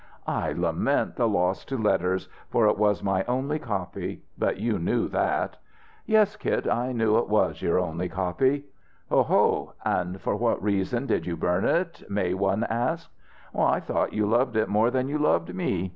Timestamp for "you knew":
4.57-5.07